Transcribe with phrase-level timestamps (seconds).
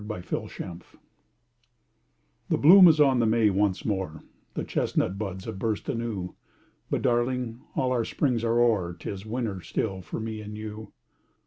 [0.03, 0.79] DECEMBER'S SNOW
[2.49, 4.23] The bloom is on the May once more,
[4.55, 6.33] The chestnut buds have burst anew;
[6.89, 10.91] But, darling, all our springs are o'er, 'Tis winter still for me and you.